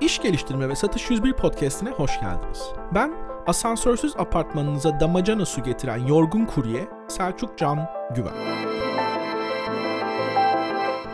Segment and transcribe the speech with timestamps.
[0.00, 2.62] İş Geliştirme ve Satış 101 podcastine hoş geldiniz.
[2.94, 3.12] Ben
[3.46, 8.32] asansörsüz apartmanınıza damacana su getiren yorgun kurye Selçuk Can Güven.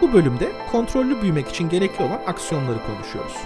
[0.00, 3.36] Bu bölümde kontrollü büyümek için gerekli olan aksiyonları konuşuyoruz.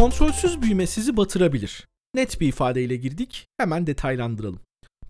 [0.00, 1.88] Kontrolsüz büyüme sizi batırabilir.
[2.14, 4.60] Net bir ifadeyle girdik, hemen detaylandıralım.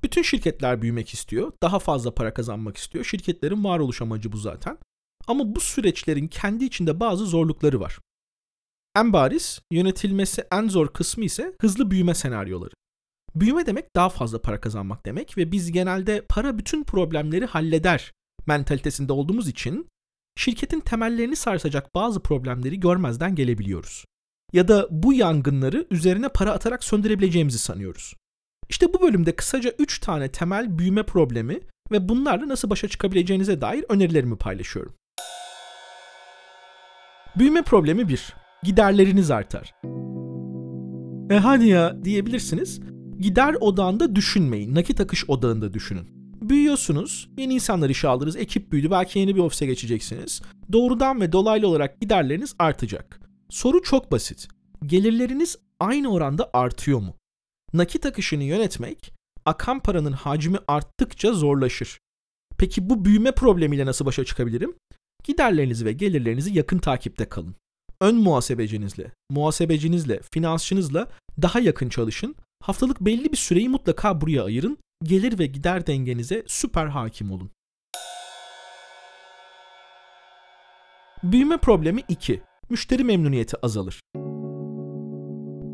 [0.02, 3.04] Bütün şirketler büyümek istiyor, daha fazla para kazanmak istiyor.
[3.04, 4.78] Şirketlerin varoluş amacı bu zaten.
[5.26, 7.98] Ama bu süreçlerin kendi içinde bazı zorlukları var.
[8.96, 12.74] En bariz, yönetilmesi en zor kısmı ise hızlı büyüme senaryoları.
[13.34, 18.12] Büyüme demek daha fazla para kazanmak demek ve biz genelde para bütün problemleri halleder
[18.46, 19.88] mentalitesinde olduğumuz için
[20.36, 24.04] şirketin temellerini sarsacak bazı problemleri görmezden gelebiliyoruz
[24.52, 28.14] ya da bu yangınları üzerine para atarak söndürebileceğimizi sanıyoruz.
[28.68, 31.60] İşte bu bölümde kısaca 3 tane temel büyüme problemi
[31.92, 34.94] ve bunlarla nasıl başa çıkabileceğinize dair önerilerimi paylaşıyorum.
[37.36, 38.34] Büyüme problemi 1.
[38.62, 39.74] Giderleriniz artar.
[41.30, 42.80] E hadi ya diyebilirsiniz.
[43.18, 44.74] Gider odağında düşünmeyin.
[44.74, 46.20] Nakit akış odağında düşünün.
[46.42, 50.42] Büyüyorsunuz, yeni insanlar işe aldınız, ekip büyüdü, belki yeni bir ofise geçeceksiniz.
[50.72, 53.29] Doğrudan ve dolaylı olarak giderleriniz artacak.
[53.50, 54.48] Soru çok basit.
[54.86, 57.16] Gelirleriniz aynı oranda artıyor mu?
[57.72, 59.12] Nakit akışını yönetmek
[59.44, 62.00] akan paranın hacmi arttıkça zorlaşır.
[62.58, 64.74] Peki bu büyüme problemiyle nasıl başa çıkabilirim?
[65.24, 67.54] Giderlerinizi ve gelirlerinizi yakın takipte kalın.
[68.00, 71.08] Ön muhasebecinizle, muhasebecinizle, finansçınızla
[71.42, 72.34] daha yakın çalışın.
[72.62, 74.78] Haftalık belli bir süreyi mutlaka buraya ayırın.
[75.02, 77.50] Gelir ve gider dengenize süper hakim olun.
[81.22, 84.00] Büyüme problemi 2 müşteri memnuniyeti azalır.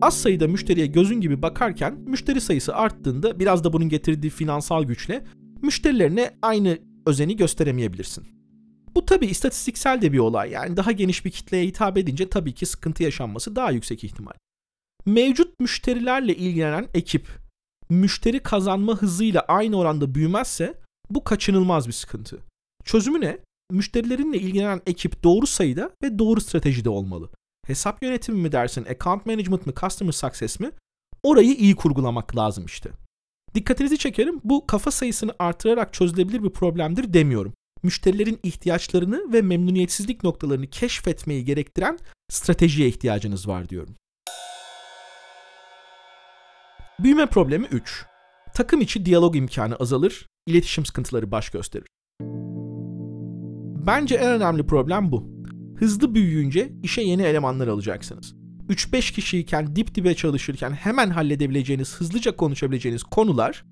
[0.02, 5.24] Az sayıda müşteriye gözün gibi bakarken müşteri sayısı arttığında biraz da bunun getirdiği finansal güçle
[5.62, 8.24] müşterilerine aynı özeni gösteremeyebilirsin.
[8.94, 12.66] Bu tabi istatistiksel de bir olay yani daha geniş bir kitleye hitap edince tabii ki
[12.66, 14.32] sıkıntı yaşanması daha yüksek ihtimal.
[15.06, 17.28] Mevcut müşterilerle ilgilenen ekip
[17.90, 20.80] müşteri kazanma hızıyla aynı oranda büyümezse
[21.10, 22.38] bu kaçınılmaz bir sıkıntı.
[22.84, 23.38] Çözümü ne?
[23.70, 27.30] Müşterilerinle ilgilenen ekip doğru sayıda ve doğru stratejide olmalı.
[27.66, 30.70] Hesap yönetimi mi dersin, account management mi, customer success mi?
[31.22, 32.90] Orayı iyi kurgulamak lazım işte.
[33.54, 37.52] Dikkatinizi çekerim bu kafa sayısını artırarak çözülebilir bir problemdir demiyorum.
[37.82, 41.98] Müşterilerin ihtiyaçlarını ve memnuniyetsizlik noktalarını keşfetmeyi gerektiren
[42.30, 43.94] stratejiye ihtiyacınız var diyorum.
[46.98, 48.04] Büyüme problemi 3.
[48.54, 51.86] Takım içi diyalog imkanı azalır, iletişim sıkıntıları baş gösterir.
[53.86, 55.30] Bence en önemli problem bu.
[55.76, 58.34] Hızlı büyüyünce işe yeni elemanlar alacaksınız.
[58.68, 63.64] 3-5 kişiyken dip dibe çalışırken hemen halledebileceğiniz, hızlıca konuşabileceğiniz konular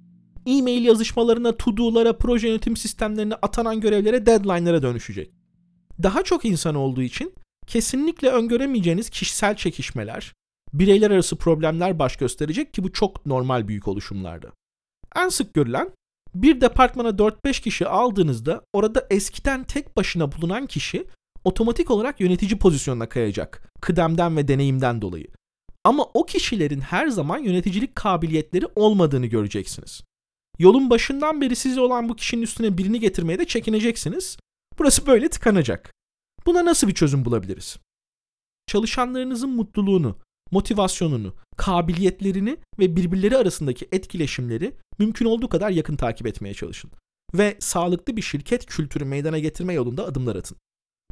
[0.47, 5.31] e-mail yazışmalarına, to-do'lara, proje yönetim sistemlerine, atanan görevlere, deadline'lara dönüşecek.
[6.03, 7.35] Daha çok insan olduğu için
[7.67, 10.33] kesinlikle öngöremeyeceğiniz kişisel çekişmeler,
[10.73, 14.53] bireyler arası problemler baş gösterecek ki bu çok normal büyük oluşumlarda.
[15.17, 15.91] En sık görülen
[16.35, 21.07] bir departmana 4-5 kişi aldığınızda orada eskiden tek başına bulunan kişi
[21.45, 23.73] otomatik olarak yönetici pozisyonuna kayacak.
[23.81, 25.27] Kıdemden ve deneyimden dolayı.
[25.85, 30.03] Ama o kişilerin her zaman yöneticilik kabiliyetleri olmadığını göreceksiniz.
[30.59, 34.37] Yolun başından beri size olan bu kişinin üstüne birini getirmeye de çekineceksiniz.
[34.79, 35.93] Burası böyle tıkanacak.
[36.47, 37.79] Buna nasıl bir çözüm bulabiliriz?
[38.67, 40.19] Çalışanlarınızın mutluluğunu,
[40.55, 46.91] motivasyonunu, kabiliyetlerini ve birbirleri arasındaki etkileşimleri mümkün olduğu kadar yakın takip etmeye çalışın.
[47.35, 50.57] Ve sağlıklı bir şirket kültürü meydana getirme yolunda adımlar atın.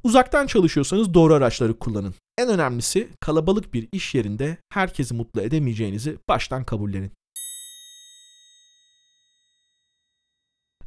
[0.04, 2.14] Uzaktan çalışıyorsanız doğru araçları kullanın.
[2.38, 7.10] En önemlisi kalabalık bir iş yerinde herkesi mutlu edemeyeceğinizi baştan kabullenin.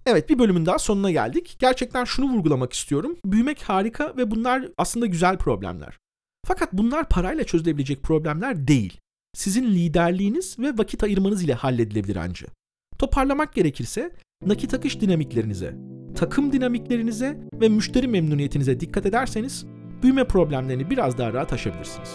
[0.06, 1.56] Evet bir bölümün daha sonuna geldik.
[1.60, 3.18] Gerçekten şunu vurgulamak istiyorum.
[3.26, 5.98] Büyümek harika ve bunlar aslında güzel problemler.
[6.48, 9.00] Fakat bunlar parayla çözülebilecek problemler değil.
[9.34, 12.50] Sizin liderliğiniz ve vakit ayırmanız ile halledilebilir ancak.
[12.98, 14.12] Toparlamak gerekirse
[14.46, 15.76] nakit akış dinamiklerinize,
[16.16, 19.66] takım dinamiklerinize ve müşteri memnuniyetinize dikkat ederseniz
[20.04, 22.10] büyüme problemlerini biraz daha rahat aşabilirsiniz.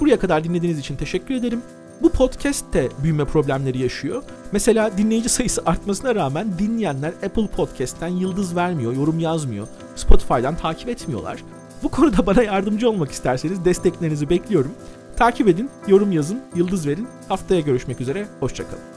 [0.00, 1.62] Buraya kadar dinlediğiniz için teşekkür ederim.
[2.04, 4.22] Bu podcast de büyüme problemleri yaşıyor.
[4.52, 9.66] Mesela dinleyici sayısı artmasına rağmen dinleyenler Apple Podcast'ten yıldız vermiyor, yorum yazmıyor.
[9.96, 11.44] Spotify'dan takip etmiyorlar.
[11.82, 14.72] Bu konuda bana yardımcı olmak isterseniz desteklerinizi bekliyorum.
[15.16, 17.08] Takip edin, yorum yazın, yıldız verin.
[17.28, 18.93] Haftaya görüşmek üzere, hoşçakalın.